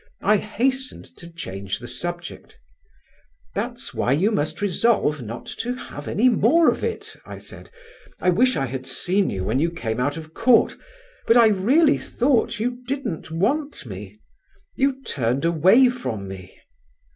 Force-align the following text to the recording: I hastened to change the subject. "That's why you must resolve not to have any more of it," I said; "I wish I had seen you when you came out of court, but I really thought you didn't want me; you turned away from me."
I 0.23 0.37
hastened 0.37 1.15
to 1.17 1.29
change 1.29 1.77
the 1.77 1.87
subject. 1.87 2.57
"That's 3.53 3.93
why 3.93 4.13
you 4.13 4.31
must 4.31 4.59
resolve 4.59 5.21
not 5.21 5.45
to 5.59 5.75
have 5.75 6.07
any 6.07 6.27
more 6.27 6.71
of 6.71 6.83
it," 6.83 7.15
I 7.23 7.37
said; 7.37 7.69
"I 8.19 8.31
wish 8.31 8.57
I 8.57 8.65
had 8.65 8.87
seen 8.87 9.29
you 9.29 9.43
when 9.43 9.59
you 9.59 9.69
came 9.69 9.99
out 9.99 10.17
of 10.17 10.33
court, 10.33 10.75
but 11.27 11.37
I 11.37 11.49
really 11.49 11.99
thought 11.99 12.59
you 12.59 12.81
didn't 12.87 13.29
want 13.29 13.85
me; 13.85 14.19
you 14.75 14.99
turned 15.03 15.45
away 15.45 15.87
from 15.89 16.27
me." 16.27 16.57